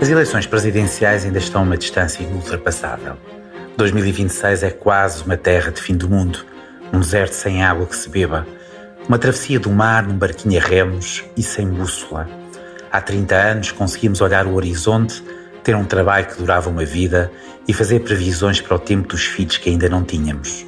[0.00, 3.16] As eleições presidenciais ainda estão a uma distância inultrapassável.
[3.76, 6.46] 2026 é quase uma terra de fim do mundo,
[6.92, 8.46] um deserto sem água que se beba,
[9.08, 12.28] uma travessia do mar num barquinho a remos e sem bússola.
[12.92, 15.20] Há 30 anos conseguimos olhar o horizonte,
[15.64, 17.32] ter um trabalho que durava uma vida
[17.66, 20.64] e fazer previsões para o tempo dos filhos que ainda não tínhamos.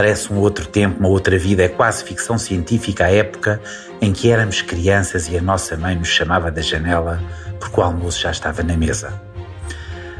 [0.00, 3.60] Parece um outro tempo, uma outra vida, é quase ficção científica a época
[4.00, 7.22] em que éramos crianças e a nossa mãe nos chamava da janela
[7.60, 9.12] porque o almoço já estava na mesa.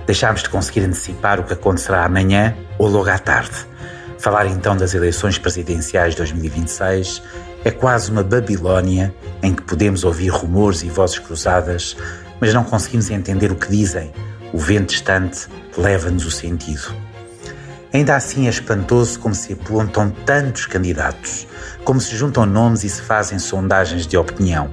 [0.04, 3.56] Deixámos de conseguir antecipar o que acontecerá amanhã ou logo à tarde.
[4.18, 7.22] Falar então das eleições presidenciais de 2026
[7.64, 11.96] é quase uma Babilónia em que podemos ouvir rumores e vozes cruzadas,
[12.38, 14.12] mas não conseguimos entender o que dizem.
[14.52, 17.09] O vento distante leva-nos o sentido.
[17.92, 21.46] Ainda assim é espantoso como se apontam tantos candidatos,
[21.84, 24.72] como se juntam nomes e se fazem sondagens de opinião.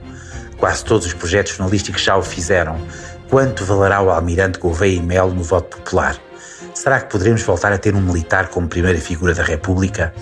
[0.57, 2.79] Quase todos os projetos jornalísticos já o fizeram.
[3.27, 6.15] Quanto valerá o almirante Gouveia e Melo no voto popular?
[6.75, 10.13] Será que poderemos voltar a ter um militar como primeira figura da República?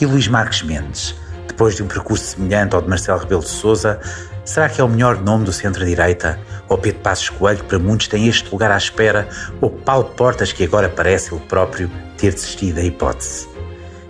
[0.00, 1.14] E Luís Marques Mendes,
[1.46, 4.00] depois de um percurso semelhante ao de Marcelo Rebelo de Sousa,
[4.44, 6.38] será que é o melhor nome do centro-direita?
[6.68, 9.28] Ou Pedro Passos Coelho, para muitos tem este lugar à espera?
[9.60, 13.48] Ou Paulo Portas, que agora parece ele próprio ter desistido da hipótese.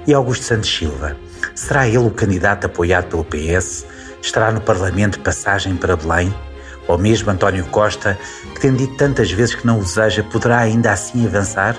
[0.06, 1.16] E Augusto Santos Silva?
[1.54, 3.86] Será ele o candidato apoiado pelo PS?
[4.20, 6.34] Estará no Parlamento passagem para Belém?
[6.88, 8.18] Ou mesmo António Costa,
[8.54, 11.76] que tem dito tantas vezes que não o deseja, poderá ainda assim avançar?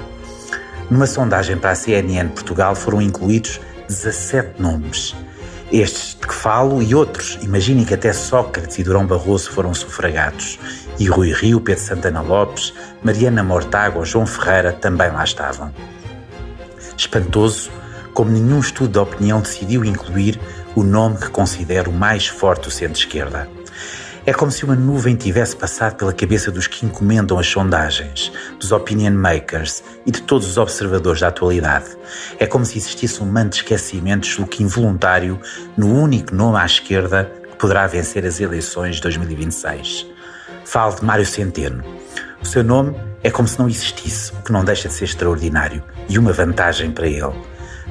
[0.89, 5.15] Numa sondagem para a CNN Portugal foram incluídos 17 nomes.
[5.71, 10.59] Estes de que falo e outros, imaginem que até Sócrates e Durão Barroso foram sufragados.
[10.99, 15.73] E Rui Rio, Pedro Santana Lopes, Mariana Mortágua João Ferreira também lá estavam.
[16.95, 17.71] Espantoso
[18.13, 20.39] como nenhum estudo de opinião decidiu incluir
[20.75, 23.49] o nome que considero mais forte do centro-esquerda.
[24.25, 28.71] É como se uma nuvem tivesse passado pela cabeça dos que encomendam as sondagens, dos
[28.71, 31.87] opinion makers e de todos os observadores da atualidade.
[32.39, 35.37] É como se existisse um manto de esquecimentos, o que involuntário,
[35.75, 40.07] no único nome à esquerda que poderá vencer as eleições de 2026.
[40.63, 41.83] Falo de Mário Centeno.
[42.41, 45.83] O seu nome é como se não existisse, o que não deixa de ser extraordinário
[46.07, 47.33] e uma vantagem para ele.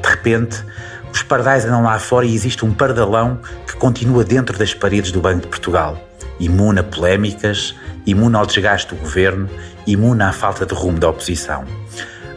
[0.03, 0.65] De repente,
[1.13, 5.21] os pardais andam lá fora e existe um pardalão que continua dentro das paredes do
[5.21, 5.99] Banco de Portugal,
[6.41, 7.75] imune a polémicas,
[8.07, 9.49] imune ao desgaste do governo,
[9.87, 11.65] imune à falta de rumo da oposição.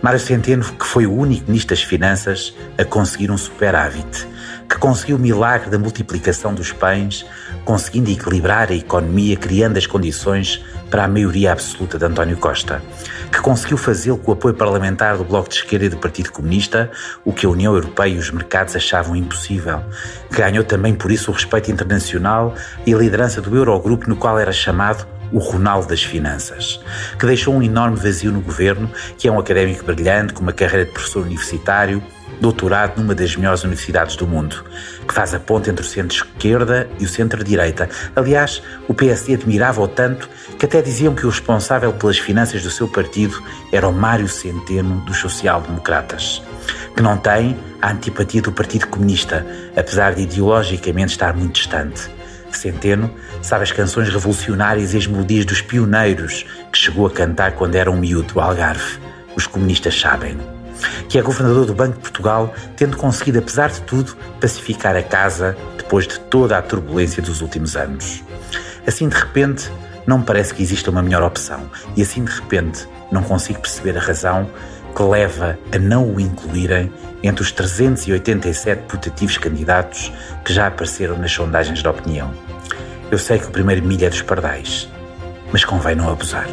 [0.01, 4.27] Mário Centeno, que foi o único ministro das Finanças a conseguir um superávit,
[4.69, 7.25] que conseguiu o milagre da multiplicação dos pães,
[7.63, 12.81] conseguindo equilibrar a economia, criando as condições para a maioria absoluta de António Costa,
[13.31, 16.91] que conseguiu fazê-lo com o apoio parlamentar do Bloco de Esquerda e do Partido Comunista,
[17.23, 19.81] o que a União Europeia e os mercados achavam impossível,
[20.31, 22.53] ganhou também por isso o respeito internacional
[22.85, 26.79] e a liderança do Eurogrupo, no qual era chamado o Ronaldo das Finanças,
[27.17, 30.85] que deixou um enorme vazio no governo, que é um académico brilhante, com uma carreira
[30.85, 32.01] de professor universitário,
[32.39, 34.63] doutorado numa das melhores universidades do mundo,
[35.07, 37.89] que faz a ponte entre o centro-esquerda e o centro-direita.
[38.15, 42.87] Aliás, o PSD admirava-o tanto que até diziam que o responsável pelas finanças do seu
[42.87, 46.41] partido era o Mário Centeno dos social-democratas,
[46.95, 52.09] que não tem a antipatia do Partido Comunista, apesar de ideologicamente estar muito distante.
[52.57, 53.09] Centeno
[53.41, 57.91] sabe as canções revolucionárias e as melodias dos pioneiros que chegou a cantar quando era
[57.91, 58.99] um miúdo, Algarve.
[59.35, 60.37] Os comunistas sabem
[61.07, 65.55] que é governador do Banco de Portugal, tendo conseguido, apesar de tudo, pacificar a casa
[65.77, 68.23] depois de toda a turbulência dos últimos anos.
[68.85, 69.71] Assim, de repente,
[70.05, 73.97] não me parece que exista uma melhor opção, e assim, de repente, não consigo perceber
[73.97, 74.49] a razão
[74.95, 76.91] que leva a não o incluírem
[77.21, 80.11] entre os 387 putativos candidatos
[80.43, 82.31] que já apareceram nas sondagens de opinião.
[83.11, 84.89] Eu sei que o primeiro milho é dos pardais,
[85.51, 86.47] mas convém não abusar.